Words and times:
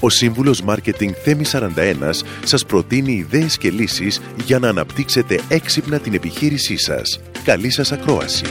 Ο 0.00 0.08
σύμβουλος 0.08 0.62
Μάρκετινγκ 0.62 1.14
Θέμη 1.24 1.44
41 1.52 2.24
σας 2.44 2.66
προτείνει 2.66 3.12
ιδέες 3.12 3.58
και 3.58 3.70
λύσεις 3.70 4.20
για 4.44 4.58
να 4.58 4.68
αναπτύξετε 4.68 5.40
έξυπνα 5.48 5.98
την 5.98 6.14
επιχείρησή 6.14 6.76
σας. 6.76 7.20
Καλή 7.44 7.70
σας 7.70 7.92
ακρόαση! 7.92 8.44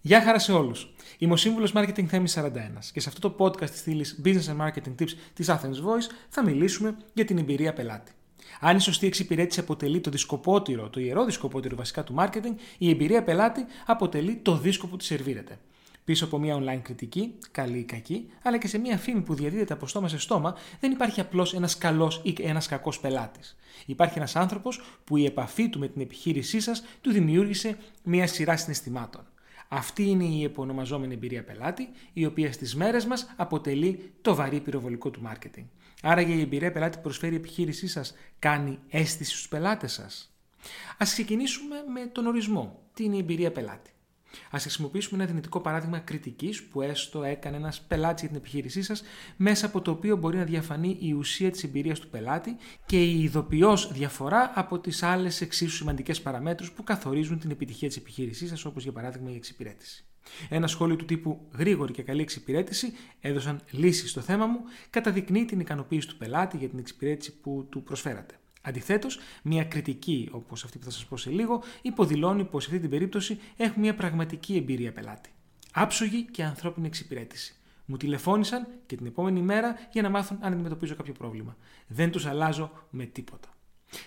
Γεια 0.00 0.22
χαρά 0.22 0.38
σε 0.38 0.52
όλους! 0.52 0.92
Είμαι 1.18 1.32
ο 1.32 1.36
σύμβουλος 1.36 1.72
Marketing 1.74 2.04
Θέμη 2.06 2.28
41 2.34 2.90
και 2.92 3.00
σε 3.00 3.08
αυτό 3.08 3.30
το 3.30 3.44
podcast 3.44 3.70
της 3.70 3.78
στήλης 3.78 4.20
Business 4.24 4.56
and 4.56 4.66
Marketing 4.66 5.02
Tips 5.02 5.12
της 5.34 5.50
Athens 5.50 5.78
Voice 5.84 6.10
θα 6.28 6.44
μιλήσουμε 6.44 6.96
για 7.12 7.24
την 7.24 7.38
εμπειρία 7.38 7.72
πελάτη. 7.72 8.12
Αν 8.60 8.76
η 8.76 8.80
σωστή 8.80 9.06
εξυπηρέτηση 9.06 9.60
αποτελεί 9.60 10.00
το 10.00 10.10
δισκοπότηρο, 10.10 10.88
το 10.88 11.00
ιερό 11.00 11.24
δισκοπότηρο 11.24 11.76
βασικά 11.76 12.04
του 12.04 12.14
marketing, 12.18 12.54
η 12.78 12.90
εμπειρία 12.90 13.22
πελάτη 13.22 13.64
αποτελεί 13.86 14.40
το 14.42 14.56
δίσκο 14.56 14.86
που 14.86 14.96
τη 14.96 15.04
σερβίρεται. 15.04 15.58
Πίσω 16.08 16.24
από 16.24 16.38
μια 16.38 16.58
online 16.58 16.80
κριτική, 16.82 17.34
καλή 17.50 17.78
ή 17.78 17.84
κακή, 17.84 18.30
αλλά 18.42 18.58
και 18.58 18.68
σε 18.68 18.78
μια 18.78 18.98
φήμη 18.98 19.20
που 19.20 19.34
διαδίδεται 19.34 19.72
από 19.72 19.86
στόμα 19.86 20.08
σε 20.08 20.18
στόμα, 20.18 20.56
δεν 20.80 20.90
υπάρχει 20.90 21.20
απλώς 21.20 21.54
ένας 21.54 21.78
καλός 21.78 22.20
ή 22.24 22.34
ένας 22.40 22.66
κακός 22.66 23.00
πελάτης. 23.00 23.56
Υπάρχει 23.86 24.18
ένας 24.18 24.36
άνθρωπος 24.36 24.80
που 25.04 25.16
η 25.16 25.24
επαφή 25.24 25.68
του 25.68 25.78
με 25.78 25.88
την 25.88 26.00
επιχείρησή 26.00 26.60
σας 26.60 26.84
του 27.00 27.12
δημιούργησε 27.12 27.78
μια 28.02 28.26
σειρά 28.26 28.56
συναισθημάτων. 28.56 29.26
Αυτή 29.68 30.02
είναι 30.02 30.24
η 30.24 30.42
επωνομαζόμενη 30.42 31.14
εμπειρία 31.14 31.44
πελάτη, 31.44 31.88
η 32.12 32.24
οποία 32.24 32.52
στις 32.52 32.74
μέρες 32.74 33.04
μας 33.06 33.34
αποτελεί 33.36 34.12
το 34.22 34.34
βαρύ 34.34 34.60
πυροβολικό 34.60 35.10
του 35.10 35.22
μάρκετινγκ. 35.22 35.66
Άρα 36.02 36.20
για 36.20 36.34
η 36.34 36.40
εμπειρία 36.40 36.72
πελάτη 36.72 36.96
που 36.96 37.02
προσφέρει 37.02 37.32
η 37.32 37.36
επιχείρησή 37.36 37.88
σας 37.88 38.14
κάνει 38.38 38.78
αίσθηση 38.88 39.30
στους 39.30 39.48
πελάτες 39.48 39.92
σας; 39.92 40.34
Ας 40.98 41.12
ξεκινήσουμε 41.12 41.76
με 41.92 42.06
τον 42.06 42.26
ορισμό. 42.26 42.82
Τι 42.94 43.04
είναι 43.04 43.16
η 43.16 43.18
εμπειρία 43.18 43.52
πελάτη; 43.52 43.90
Α 44.50 44.58
χρησιμοποιήσουμε 44.58 45.18
ένα 45.22 45.30
δυνητικό 45.30 45.60
παράδειγμα 45.60 45.98
κριτικής 45.98 46.62
που 46.62 46.82
έστω 46.82 47.22
έκανε 47.22 47.56
ένας 47.56 47.80
πελάτης 47.80 48.20
για 48.20 48.28
την 48.28 48.38
επιχείρησή 48.38 48.82
σας, 48.82 49.02
μέσα 49.36 49.66
από 49.66 49.80
το 49.80 49.90
οποίο 49.90 50.16
μπορεί 50.16 50.36
να 50.36 50.44
διαφανεί 50.44 50.96
η 51.00 51.12
ουσία 51.12 51.50
της 51.50 51.64
εμπειρίας 51.64 51.98
του 51.98 52.08
πελάτη 52.08 52.56
και 52.86 53.04
η 53.04 53.22
ειδοποιώς 53.22 53.92
διαφορά 53.92 54.52
από 54.54 54.78
τις 54.78 55.02
άλλες 55.02 55.40
εξίσου 55.40 55.76
σημαντικές 55.76 56.20
παραμέτρους 56.22 56.72
που 56.72 56.84
καθορίζουν 56.84 57.38
την 57.38 57.50
επιτυχία 57.50 57.88
της 57.88 57.96
επιχείρησής 57.96 58.48
σας, 58.48 58.64
όπως 58.64 58.82
για 58.82 58.92
παράδειγμα 58.92 59.30
η 59.30 59.34
εξυπηρέτηση. 59.34 60.02
Ένα 60.48 60.66
σχόλιο 60.66 60.96
του 60.96 61.04
τύπου 61.04 61.48
γρήγορη 61.58 61.92
και 61.92 62.02
καλή 62.02 62.20
εξυπηρέτηση 62.20 62.92
έδωσαν 63.20 63.60
λύσεις 63.70 64.10
στο 64.10 64.20
θέμα 64.20 64.46
μου, 64.46 64.60
καταδεικνύει 64.90 65.44
την 65.44 65.60
ικανοποίηση 65.60 66.08
του 66.08 66.16
πελάτη 66.16 66.56
για 66.56 66.68
την 66.68 66.78
εξυπηρέτηση 66.78 67.40
που 67.40 67.66
του 67.70 67.82
προσφέρατε. 67.82 68.37
Αντιθέτως, 68.62 69.18
μια 69.42 69.64
κριτική, 69.64 70.28
όπως 70.32 70.64
αυτή 70.64 70.78
που 70.78 70.84
θα 70.84 70.90
σας 70.90 71.06
πω 71.06 71.16
σε 71.16 71.30
λίγο, 71.30 71.62
υποδηλώνει 71.82 72.44
πως 72.44 72.62
σε 72.62 72.68
αυτή 72.68 72.80
την 72.80 72.90
περίπτωση 72.90 73.38
έχουμε 73.56 73.80
μια 73.80 73.94
πραγματική 73.94 74.56
εμπειρία 74.56 74.92
πελάτη. 74.92 75.30
Άψογη 75.72 76.24
και 76.24 76.44
ανθρώπινη 76.44 76.86
εξυπηρέτηση. 76.86 77.52
Μου 77.84 77.96
τηλεφώνησαν 77.96 78.66
και 78.86 78.96
την 78.96 79.06
επόμενη 79.06 79.42
μέρα 79.42 79.74
για 79.92 80.02
να 80.02 80.08
μάθουν 80.08 80.38
αν 80.40 80.52
αντιμετωπίζω 80.52 80.94
κάποιο 80.94 81.12
πρόβλημα. 81.12 81.56
Δεν 81.86 82.10
τους 82.10 82.26
αλλάζω 82.26 82.70
με 82.90 83.04
τίποτα. 83.04 83.48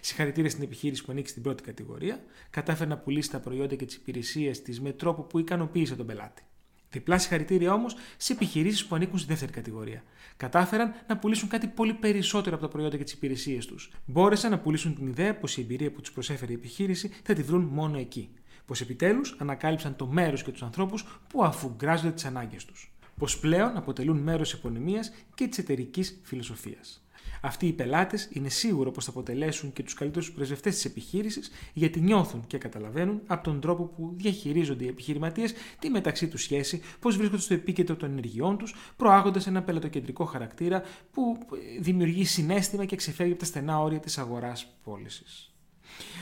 Συγχαρητήρια 0.02 0.49
στην 0.49 0.63
επιχείρηση 0.63 1.03
που 1.03 1.11
ανήκει 1.11 1.29
στην 1.29 1.41
πρώτη 1.41 1.63
κατηγορία, 1.63 2.23
κατάφερε 2.49 2.89
να 2.89 2.97
πουλήσει 2.97 3.29
τα 3.29 3.39
προϊόντα 3.39 3.75
και 3.75 3.85
τις 3.85 3.95
υπηρεσίες 3.95 4.61
της 4.61 4.81
με 4.81 4.91
τρόπο 4.91 5.22
που 5.22 5.40
ικανοποίησε 5.40 5.95
τον 5.95 6.06
πελάτη. 6.06 6.44
Διπλά 6.91 7.18
συγχαρητήρια 7.18 7.74
όμως 7.74 7.96
σε 8.18 8.34
επιχειρήσεις 8.34 8.85
που 8.85 8.96
ανήκουν 8.96 9.19
στη 9.19 9.28
δεύτερη 9.28 9.52
κατηγορία. 9.52 10.03
Κατάφεραν 10.38 10.94
να 11.07 11.18
πουλήσουν 11.18 11.50
κάτι 11.50 11.68
πολύ 11.68 11.94
περισσότερο 11.94 12.56
από 12.56 12.66
τα 12.66 12.72
προϊόντα 12.72 12.97
και 12.97 13.03
τις 13.03 13.13
υπηρεσίες 13.13 13.66
τους. 13.66 13.91
Μπόρεσαν 14.06 14.52
να 14.52 14.59
πουλήσουν 14.59 14.96
την 14.96 15.07
ιδέα 15.07 15.35
πως 15.35 15.57
η 15.57 15.62
εμπειρία 15.62 15.91
που 15.91 16.02
τους 16.02 16.12
προσέφερε 16.12 16.52
η 16.52 16.56
επιχείρηση 16.56 17.12
θα 17.24 17.34
τη 17.34 17.41
βρουν 17.41 17.62
μόνο 17.62 17.97
εκεί. 17.97 18.29
Πως 18.66 18.81
επιτέλους 18.81 19.35
ανακάλυψαν 19.38 19.96
το 19.96 20.07
μέρος 20.07 20.44
και 20.44 20.52
τους 20.52 20.63
ανθρώπους 20.63 21.06
που 21.28 21.44
αφουγκράζονται 21.44 22.12
τις 22.12 22.25
ανάγκες 22.25 22.66
τους. 22.66 22.91
Πως 23.18 23.40
πλέον 23.40 23.78
αποτελούν 23.78 24.18
μέρος 24.18 24.53
επωνυμίας 24.53 25.12
και 25.35 25.47
της 25.47 25.58
εταιρικής 25.58 26.19
φιλοσοφίας. 26.23 27.06
Αυτοί 27.42 27.68
οι 27.68 27.74
πελάτες 27.74 28.30
είναι 28.32 28.50
σίγουρο 28.50 28.92
πως 28.92 29.06
θα 29.06 29.12
αποτελέσουν 29.12 29.74
και 29.74 29.84
τους 29.84 29.94
καλύτερους 29.94 30.32
πρεσβευτές 30.32 30.76
της 30.76 30.86
επιχείρησης, 30.86 31.52
γιατί 31.74 32.00
νιώθουν 32.00 32.44
και 32.48 32.58
καταλαβαίνουν 32.58 33.22
από 33.28 33.44
τον 33.44 33.59
τρόπο 33.62 33.84
που 33.84 34.14
διαχειρίζονται 34.16 34.84
οι 34.84 34.88
επιχειρηματίες 34.88 35.54
τη 35.80 35.90
μεταξύ 35.90 36.28
τους 36.28 36.42
σχέση, 36.42 36.82
πώ 37.00 37.09
βρίσκονται 37.09 37.42
στο 37.42 37.54
επίκεντρο 37.54 37.96
των 37.96 38.12
ενεργειών 38.12 38.58
τους, 38.58 38.76
προάγοντας 38.98 39.48
ένα 39.48 39.62
πελατοκεντρικό 39.62 40.26
χαρακτήρα 40.26 40.84
που 41.12 41.38
δημιουργεί 41.80 42.26
συνέστημα 42.26 42.86
και 42.86 42.96
ξεφεύγει 42.96 43.32
από 43.32 43.42
τα 43.42 43.46
στενά 43.46 43.80
όρια 43.80 44.00
της 44.00 44.18
αγοράς 44.18 44.68
πώλησης. 44.84 45.53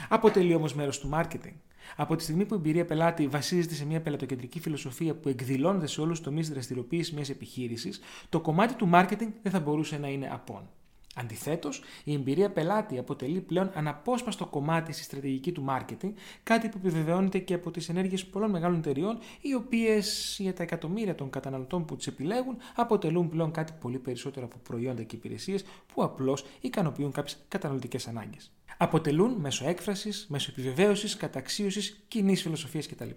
Αποτελεί 0.10 0.54
όμως 0.56 0.74
μέρος 0.74 1.00
του 1.00 1.10
marketing. 1.14 1.54
Από 1.96 2.16
τη 2.16 2.24
στιγμή 2.24 2.46
που 2.46 2.54
η 2.54 2.58
εμπειρία 2.58 2.86
πελάτη 2.86 3.28
βασίζεται 3.28 3.74
σε 3.74 3.86
μια 3.86 4.02
πελατοκεντρική 4.02 4.60
φιλοσοφία 4.60 5.16
που 5.16 5.30
εκδηλώνεται 5.30 5.88
σε 5.88 6.02
όλους 6.02 6.18
τους 6.18 6.28
τομείς 6.28 6.50
δραστηριοποίησης 6.50 7.14
μιας 7.14 7.30
επιχείρησης, 7.30 8.00
το 8.30 8.40
κομμάτι 8.40 8.74
του 8.74 8.90
marketing 8.94 9.28
δεν 9.42 9.52
θα 9.52 9.60
μπορούσε 9.60 9.98
να 9.98 10.08
είναι 10.08 10.30
απόν. 10.31 10.70
Αντιθέτως, 11.16 11.81
η 12.03 12.14
εμπειρία 12.14 12.52
πελάτη 12.52 12.97
αποτελεί 12.97 13.42
πλέον 13.42 13.72
αναπόσπαστο 13.74 14.46
κομμάτι 14.46 14.94
στη 14.94 15.03
στρατηγική 15.03 15.52
του 15.52 15.66
marketing, 15.70 16.12
κάτι 16.44 16.70
που 16.70 16.78
επιβεβαιώνεται 16.78 17.40
και 17.40 17.53
από 17.53 17.72
τις 17.72 17.90
ενέργειες 17.90 18.25
πολλών 18.25 18.50
μεγάλων 18.50 18.78
εταιριών, 18.78 19.19
οι 19.42 19.53
οποίες 19.53 20.36
για 20.40 20.53
τα 20.53 20.64
εκατομμύρια 20.64 21.16
των 21.16 21.30
καταναλωτών 21.30 21.86
που 21.86 21.96
τις 21.96 22.08
επιλέγουν 22.08 22.58
αποτελούν 22.75 23.30
πλέον 23.30 23.52
κάτι 23.52 23.74
πολύ 23.80 23.98
περισσότερο 24.00 24.46
από 24.46 24.58
προϊόντα 24.64 25.03
και 25.03 25.16
υπηρεσίες 25.16 25.64
που 25.94 26.03
απλώς 26.03 26.46
ικανοποιούν 26.62 27.12
κάποιες 27.12 27.38
καταναλωτικές 27.48 28.08
ανάγκες. 28.08 28.52
Αποτελούν 28.78 29.31
μέσω 29.31 29.68
έκφρασης, 29.68 30.25
μέσω 30.30 30.52
επιβεβαίωσης, 30.52 31.16
καταξίωσης, 31.16 32.03
κοινής 32.08 32.42
φιλοσοφίας 32.42 32.88
κτλ. 32.88 33.09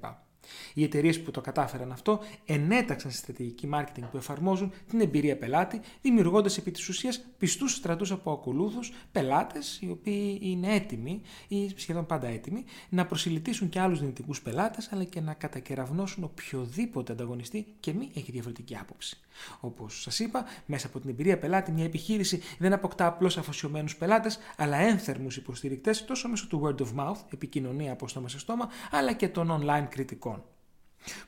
Οι 0.75 0.82
εταιρείες 0.82 1.22
που 1.22 1.30
το 1.30 1.41
κατάφεραν 1.41 1.92
αυτό 1.92 2.20
ενέταξαν 2.44 3.10
στη 3.10 3.20
στρατηγική 3.20 3.69
marketing 3.75 4.03
που 4.10 4.16
εφαρμόζουν 4.16 4.72
την 4.88 5.00
εμπειρία 5.00 5.36
πελάτη, 5.36 5.80
δημιουργώντας 6.03 6.58
επί 6.58 6.70
της 6.70 6.88
ουσίας 6.88 7.25
πιστούς 7.38 7.72
στρατούς 7.72 8.10
από 8.10 8.32
ακολούθους 8.32 8.92
πελάτες, 9.12 9.78
οι 9.81 9.91
οποίοι 9.91 10.38
είναι 10.42 10.75
έτοιμοι 10.75 11.20
ή 11.48 11.72
σχεδόν 11.76 12.06
πάντα 12.06 12.26
έτοιμοι 12.26 12.64
να 12.88 13.06
προσιλητήσουν 13.06 13.69
και 13.69 13.81
άλλους 13.81 14.00
δυνητικούς 14.00 14.42
πελάτες, 14.42 14.92
αλλά 14.92 15.04
και 15.04 15.20
να 15.20 15.34
κατακεραυνώσουν 15.34 16.25
οποιοδήποτε 16.25 17.12
ανταγωνιστή 17.12 17.66
και 17.81 17.92
μη 17.92 18.10
έχει 18.14 18.32
διαφορετική 18.32 18.76
άποψη. 18.76 19.20
Όπως 19.60 20.02
σας 20.02 20.19
είπα, 20.19 20.44
μέσα 20.66 20.86
από 20.86 21.00
την 21.00 21.10
εμπειρία 21.10 21.38
πελάτη, 21.38 21.72
μια 21.72 21.84
επιχείρηση 21.84 22.41
δεν 22.58 22.72
αποκτά 22.72 23.06
απλώς 23.06 23.38
αφοσιωμένους 23.38 23.97
πελάτες, 23.97 24.38
αλλά 24.56 24.76
ένθερμους 24.76 25.36
υποστηρικτές 25.36 26.04
τόσο 26.04 26.28
μέσω 26.28 26.47
του 26.47 26.62
word 26.64 26.82
of 26.82 27.00
mouth, 27.00 27.19
επικοινωνία 27.32 27.92
από 27.92 28.08
στόμα 28.08 28.28
σε 28.28 28.38
στόμα, 28.38 28.69
αλλά 28.91 29.12
και 29.12 29.28
των 29.28 29.60
online 29.60 29.86
κριτικών. 29.88 30.31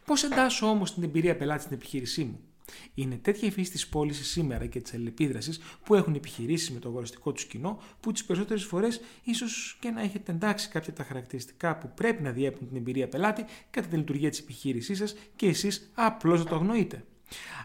Πώς 0.04 0.22
εντάσσω 0.22 0.66
όμως 0.66 0.94
την 0.94 1.02
εμπειρία 1.02 1.36
πελάτη 1.36 1.62
στην 1.62 1.74
επιχείρησή 1.76 2.24
μου; 2.24 2.40
Είναι 2.94 3.16
τέτοια 3.16 3.48
η 3.48 3.50
φύση 3.50 3.70
της 3.70 3.88
πώληση 3.88 4.24
σήμερα 4.24 4.66
και 4.66 4.80
της 4.80 4.94
αλληλεπίδρασης 4.94 5.60
που 5.84 5.94
έχουν 5.94 6.14
επιχειρήσει 6.14 6.72
με 6.72 6.78
το 6.78 6.88
αγοραστικό 6.88 7.32
τους 7.32 7.44
κοινό, 7.44 7.82
που 8.00 8.12
τις 8.12 8.24
περισσότερες 8.24 8.64
φορές 8.64 9.00
ίσως 9.22 9.76
και 9.80 9.90
να 9.90 10.02
έχετε 10.02 10.32
εντάξει 10.32 10.68
κάποια 10.68 10.92
τα 10.92 11.04
χαρακτηριστικά 11.04 11.76
που 11.76 11.90
πρέπει 11.94 12.22
να 12.22 12.30
διέπουν 12.30 12.68
την 12.68 12.76
εμπειρία 12.76 13.08
πελάτη 13.08 13.44
κατά 13.70 13.88
τη 13.88 13.96
λειτουργία 13.96 14.30
της 14.30 14.38
επιχείρησής 14.38 14.98
σας 14.98 15.14
και 15.36 15.46
εσείς 15.46 15.90
απλώς 15.94 16.38
να 16.38 16.44
το 16.44 16.54
αγνοείτε. 16.54 17.04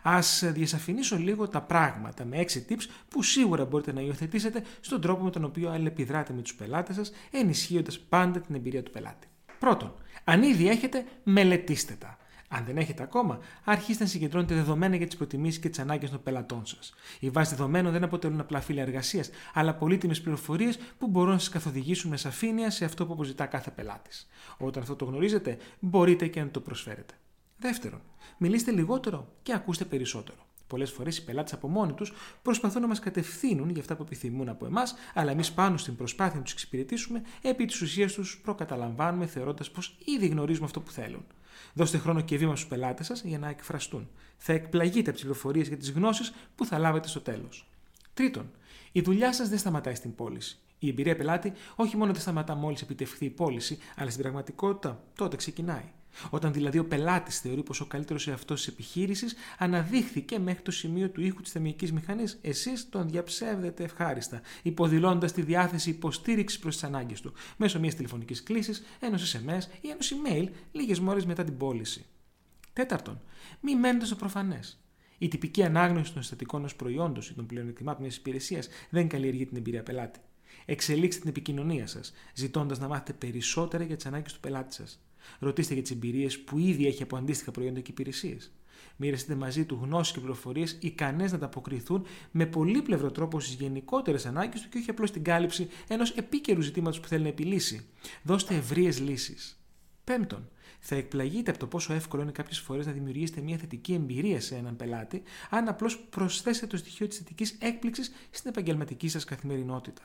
Α 0.04 0.20
διασαφηνίσω 0.52 1.18
λίγο 1.18 1.48
τα 1.48 1.62
πράγματα 1.62 2.26
με 2.26 2.38
6 2.38 2.72
tips 2.72 2.86
που 3.10 3.24
σίγουρα 3.24 3.66
μπορείτε 3.66 3.94
να 3.94 4.02
υιοθετήσετε 4.02 4.64
στον 4.82 5.02
τρόπο 5.02 5.24
με 5.24 5.30
τον 5.30 5.44
οποίο 5.44 5.70
αλληλεπιδράτε 5.70 6.34
με 6.34 6.42
τους 6.42 6.56
πελάτες 6.56 6.96
σας, 6.96 7.12
ενισχύοντας 7.32 8.00
πάντα 8.00 8.40
την 8.40 8.56
εμπειρία 8.56 8.84
του 8.84 8.92
πελάτη. 8.92 9.28
Πρώτον, 9.60 9.94
αν 10.30 10.44
ήδη 10.44 10.70
έχετε, 10.70 11.06
μελετήστε 11.24 11.94
τα. 11.94 12.18
Αν 12.52 12.64
δεν 12.66 12.78
έχετε 12.78 13.04
ακόμα, 13.04 13.40
αρχίστε 13.64 14.04
να 14.04 14.10
συγκεντρώνετε 14.10 14.54
δεδομένα 14.54 14.96
για 14.96 15.06
τις 15.06 15.16
προτιμήσεις 15.16 15.60
και 15.60 15.70
τις 15.70 15.80
ανάγκες 15.80 16.10
των 16.10 16.24
πελατών 16.24 16.66
σας. 16.66 16.94
Οι 17.20 17.30
βάσει 17.30 17.56
δεδομένων 17.56 17.92
δεν 17.92 18.04
αποτελούν 18.04 18.40
απλά 18.40 18.62
φύλλα 18.62 18.82
εργασίας, 18.82 19.30
αλλά 19.54 19.74
πολύτιμες 19.74 20.22
πληροφορίες 20.22 20.80
που 20.98 21.08
μπορούν 21.08 21.32
να 21.32 21.38
σας 21.38 21.50
καθοδηγήσουν 21.50 22.10
με 22.10 22.18
σαφήνεια 22.18 22.70
σε 22.70 22.86
αυτό 22.86 23.06
που 23.06 23.14
αποζητά 23.14 23.46
κάθε 23.46 23.72
πελάτης. 23.72 24.28
Όταν 24.58 24.82
αυτό 24.82 24.96
το 24.96 25.06
γνωρίζετε, 25.06 25.58
μπορείτε 25.80 26.28
και 26.28 26.42
να 26.42 26.50
το 26.50 26.60
προσφέρετε. 26.60 27.14
Δεύτερον, 27.58 28.02
μιλήστε 28.38 28.72
λιγότερο 28.72 29.34
και 29.44 29.54
ακούστε 29.54 29.86
περισσότερο. 29.86 30.49
Πολλές 30.70 30.92
φορές 30.92 31.18
οι 31.18 31.24
πελάτες 31.24 31.54
από 31.54 31.68
μόνοι 31.68 31.94
τους 31.94 32.14
προσπαθούν 32.42 32.82
να 32.82 32.88
μας 32.88 33.00
κατευθύνουν 33.00 33.70
για 33.70 33.82
αυτά 33.82 33.96
που 33.96 34.04
επιθυμούν 34.04 34.50
από 34.50 34.66
εμάς, 34.66 34.96
αλλά 35.14 35.32
εμείς 35.32 35.52
πάνω 35.52 35.78
στην 35.78 35.96
προσπάθεια 35.96 36.38
να 36.38 36.44
τους 36.44 36.52
εξυπηρετήσουμε, 36.52 37.22
επί 37.42 37.66
της 37.66 37.82
ουσίας 37.82 38.14
τους 38.14 38.40
προκαταλαμβάνουμε 38.44 39.26
θεωρώντας 39.26 39.72
πως 39.72 39.98
ήδη 40.06 40.28
γνωρίζουμε 40.28 40.66
αυτό 40.66 40.82
που 40.82 40.92
θέλουν. 40.92 41.26
Δώστε 41.74 41.98
χρόνο 41.98 42.22
και 42.22 42.38
βήμα 42.38 42.56
στους 42.56 42.70
πελάτες 42.70 43.06
σας 43.06 43.22
για 43.24 43.40
να 43.40 43.50
εκφραστούν. 43.50 44.10
Θα 44.38 44.54
εκπλαγείτε 44.54 45.00
από 45.00 45.12
τις 45.12 45.22
πληροφορίες 45.22 45.70
και 45.70 45.76
τις 45.76 45.92
γνώσεις 45.92 46.34
που 46.56 46.66
θα 46.66 46.78
λάβετε 46.78 47.08
στο 47.08 47.22
τέλος. 47.22 47.70
Τρίτον, 48.14 48.52
η 48.92 49.02
δουλειά 49.02 49.34
σας 49.34 49.50
δεν 49.50 49.58
σταματάει 49.58 49.96
στην 49.96 50.16
πώληση. 50.16 50.58
Η 50.80 50.90
εμπειρία 50.90 51.16
πελάτη 51.16 51.54
όχι 51.76 51.98
μόνο 51.98 52.12
δεν 52.12 52.22
σταματά 52.22 52.56
μόλις 52.56 52.82
επιτευχθεί 52.82 53.26
η 53.26 53.30
πώληση, 53.30 53.78
αλλά 53.96 54.10
στην 54.10 54.22
πραγματικότητα 54.22 55.04
τότε 55.16 55.36
ξεκινάει. 55.36 55.92
Όταν 56.30 56.54
δηλαδή 56.54 56.80
ο 56.80 56.86
πελάτης 56.86 57.40
θεωρεί 57.40 57.64
πως 57.64 57.82
ο 57.82 57.86
καλύτερος 57.86 58.28
εαυτός 58.28 58.60
της 58.60 58.68
επιχείρησης 58.68 59.36
αναδείχθηκε 59.58 60.40
μέχρι 60.40 60.62
το 60.62 60.72
σημείο 60.72 61.10
του 61.10 61.22
ήχου 61.22 61.42
της 61.42 61.52
θεμιακής 61.52 61.92
μηχανής, 61.92 62.40
εσείς 62.42 62.90
τον 62.90 63.10
διαψεύδετε 63.10 63.84
ευχάριστα, 63.84 64.42
υποδηλώνοντα 64.62 65.32
τη 65.32 65.42
διάθεση 65.42 65.90
υποστήριξης 65.90 66.60
προς 66.60 66.74
τις 66.74 66.84
ανάγκες 66.84 67.22
του, 67.22 67.34
μέσω 67.58 67.80
μιας 67.80 67.96
τηλεφωνικής 67.96 68.44
κλήσης, 68.44 68.84
ενός 69.00 69.36
SMS 69.36 69.64
ή 69.82 69.90
ενός 69.90 70.14
email 70.14 70.48
λίγες 70.72 71.00
μόλις 71.00 71.26
μετά 71.26 71.44
την 71.44 71.58
πώληση. 71.58 72.06
Τέταρτον, 72.74 73.22
μη 73.62 73.76
μένετε 73.76 74.06
στο 74.06 74.16
προφανές. 74.16 74.84
Η 75.18 75.28
τυπική 75.28 75.64
ανάγνωση 75.64 76.14
των 76.14 76.22
συστατικών 76.22 76.64
ως 76.64 76.76
προϊόντος 76.76 77.30
ή 77.30 77.34
των 77.34 77.46
πλεονεκτημάτων 77.46 78.02
μιας 78.02 78.16
υπηρεσίας 78.16 78.68
δεν 78.90 79.08
καλλιεργεί 79.08 79.46
την 79.46 79.58
εμπειρία 79.58 79.84
πελάτη. 79.84 80.20
Εξελίξτε 80.66 81.22
την 81.22 81.30
επικοινωνία 81.30 81.88
σας, 81.88 82.14
ζητώντας 82.34 82.80
να 82.80 82.88
μάθετε 82.88 83.14
περισσότερα 83.14 83.84
για 83.84 83.96
τις 83.96 84.06
ανάγκες 84.06 84.34
του 84.34 84.40
πελάτη 84.40 84.74
σας. 84.74 85.00
Ρωτήστε 85.40 85.74
για 85.74 85.82
τις 85.82 85.92
εμπειρίες 85.92 86.40
που 86.40 86.58
ήδη 86.58 86.88
έχει 86.88 87.04
από 87.04 87.18
αντίστοιχα 87.18 87.52
προϊόντα 87.52 87.80
και 87.80 87.92
υπηρεσίες. 87.92 88.52
Μοιραστείτε 88.96 89.36
μαζί 89.36 89.66
του 89.66 89.80
γνώσεις 89.84 90.14
και 90.14 90.20
πληροφορίες 90.20 90.78
ικανές 90.80 91.32
να 91.32 91.38
ανταποκριθούν 91.38 92.06
με 92.32 92.46
πολύπλευρο 92.46 93.12
τρόπο 93.12 93.40
στις 93.40 93.54
γενικότερες 93.54 94.26
ανάγκες 94.26 94.62
του 94.62 94.70
και 94.70 94.78
όχι 94.78 94.90
απλώς 94.90 95.10
στην 95.10 95.24
κάλυψη 95.24 95.68
ενός 95.88 96.12
επίκαιρου 96.12 96.62
ζητήματος 96.62 97.00
που 97.00 97.08
θέλει 97.08 97.24
να 97.24 97.30
επιλύσει. 97.30 97.86
Δώστε 98.24 98.56
ευρείες 98.56 99.00
λύσεις. 99.00 99.60
Πέμπτον, 100.04 100.50
θα 100.80 100.96
εκπλαγείτε 100.96 101.50
από 101.50 101.60
το 101.60 101.68
πόσο 101.68 101.94
εύκολο 101.94 102.22
είναι 102.22 102.32
κάποιες 102.32 102.60
φορές 102.60 102.86
να 102.86 102.92
δημιουργήσετε 102.92 103.42
μια 103.42 103.58
θετική 103.58 103.94
εμπειρία 103.94 104.42
σε 104.42 104.56
έναν 104.56 104.76
πελάτη, 104.76 105.22
αν 105.50 105.68
απλώς 105.68 106.00
προσθέσετε 106.00 106.68
το 106.68 106.78
στοιχείο 106.78 107.08
της 107.08 107.18
θετικής 107.18 107.58
έκπληξης 107.60 108.12
στην 108.30 108.50
επαγγελματική 108.50 109.08
σας 109.08 109.24
καθημερινότητα. 109.24 110.02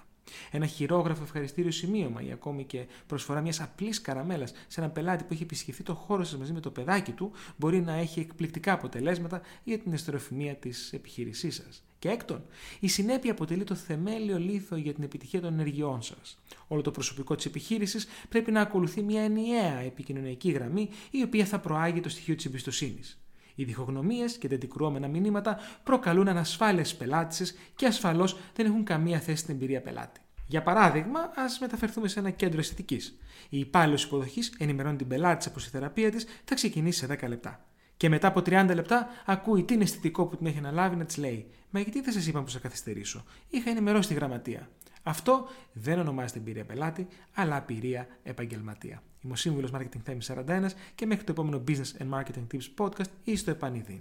Ένα 0.51 0.67
χειρόγραφο 0.67 1.23
ευχαριστήριο 1.23 1.71
σημείωμα 1.71 2.23
ή 2.23 2.33
ακόμη 2.33 2.65
και 2.65 2.87
προσφορά 3.07 3.41
μιας 3.41 3.61
απλής 3.61 4.01
καραμέλας 4.01 4.53
σε 4.67 4.81
έναν 4.81 4.93
πελάτη 4.93 5.25
που 5.25 5.33
έχει 5.33 5.43
επισκεφθεί 5.43 5.83
το 5.83 5.95
χώρο 5.95 6.25
σας 6.25 6.39
μαζί 6.39 6.53
με 6.53 6.61
το 6.61 6.71
παιδάκι 6.71 7.13
του 7.13 7.33
μπορεί 7.57 7.81
να 7.81 7.93
έχει 7.93 8.21
εκπληκτικά 8.21 8.73
αποτελέσματα 8.73 9.41
για 9.65 9.79
την 9.79 9.93
εστεροφημία 9.93 10.55
της 10.55 10.93
επιχείρησής 10.93 11.55
σας. 11.55 11.85
Και 12.05 12.11
έκτον, 12.11 12.45
η 12.81 12.89
συνέπεια 12.89 13.33
αποτελεί 13.33 13.65
το 13.65 13.75
θεμέλιο 13.75 14.39
λίθο 14.39 14.77
για 14.77 14.95
την 14.95 15.05
επιτυχία 15.05 15.41
των 15.41 15.53
ενεργειών 15.53 16.03
σας. 16.03 16.39
Όλο 16.69 16.81
το 16.81 16.91
προσωπικό 16.91 17.35
της 17.35 17.45
επιχείρησης 17.45 18.07
πρέπει 18.29 18.51
να 18.51 18.61
ακολουθεί 18.61 19.03
μια 19.03 19.23
ενιαία 19.23 19.79
επικοινωνιακή 19.79 20.51
γραμμή 20.51 20.89
η 21.11 21.23
οποία 21.23 21.45
θα 21.45 21.59
προάγει 21.59 22.01
το 22.01 22.09
στοιχείο 22.09 22.35
της 22.35 22.45
εμπιστοσύνης. 22.45 23.21
Οι 23.55 23.65
διχογνωμίες 23.65 24.39
και 24.39 24.49
τα 24.49 24.55
αντικρουόμενα 24.55 25.09
μηνύματα 25.09 25.59
προκαλούν 25.83 26.29
ανασφάλειες 26.29 26.95
πελάτησε 26.95 27.55
και 27.77 27.87
ασφαλώς 27.87 28.37
δεν 28.55 28.67
έχουν 28.67 28.85
καμία 28.85 29.21
θέση 29.21 29.43
στην 29.43 29.55
εμπειρία 29.55 29.81
πελάτη. 29.81 30.21
Για 30.47 30.63
παράδειγμα, 30.63 31.21
ας 31.37 31.59
μεταφερθούμε 31.59 32.09
σε 32.09 32.19
ένα 32.19 32.31
κέντρο 32.31 32.59
αισθητικής. 32.59 33.19
Η 33.49 33.59
υπάλληλο 33.59 33.99
υποδοχής 34.05 34.55
ενημερώνει 34.59 34.97
την 34.97 35.09
πελάτη 35.09 35.51
πω 35.51 35.61
η 35.61 35.69
θεραπεία 35.69 36.11
της 36.11 36.27
θα 36.45 36.55
ξεκινήσει 36.55 36.99
σε 36.99 37.07
10 37.07 37.29
λεπτά. 37.29 37.65
Και 37.97 38.09
μετά 38.09 38.29
από 38.29 38.41
30 38.41 38.71
λεπτά 38.75 39.09
ακούει 39.25 39.63
τι 39.63 39.75
είναι 39.75 39.83
αισθητικό 39.83 40.27
που 40.27 40.37
την 40.37 40.47
έχει 40.47 40.59
αναλάβει 40.59 40.97
να 40.97 41.05
της 41.05 41.17
λέει: 41.17 41.47
Μα 41.71 41.81
γιατί 41.81 42.01
δεν 42.01 42.13
σας 42.13 42.27
είπα 42.27 42.43
που 42.43 42.51
θα 42.51 42.59
καθυστερήσω; 42.59 43.25
Είχα 43.49 43.71
ενημερώσει 43.71 44.09
τη 44.09 44.15
γραμματεία. 44.15 44.69
Αυτό 45.03 45.49
δεν 45.73 45.99
ονομάζεται 45.99 46.39
εμπειρία 46.39 46.65
πελάτη, 46.65 47.07
αλλά 47.35 47.57
απειρία 47.57 48.07
επαγγελματία. 48.23 49.03
Είμαι 49.21 49.33
ο 49.33 49.37
σύμβουλος 49.37 49.71
Marketing 49.75 50.11
Theme 50.11 50.45
41 50.47 50.67
και 50.95 51.07
μέχρι 51.07 51.25
το 51.25 51.33
επόμενο 51.33 51.63
Business 51.69 52.03
and 52.03 52.19
Marketing 52.19 52.47
Tips 52.53 52.87
podcast 52.87 53.11
ή 53.25 53.37
στο 53.37 53.51
επανειδήν. 53.51 54.01